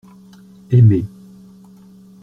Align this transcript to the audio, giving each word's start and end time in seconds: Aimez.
Aimez. 0.75 1.05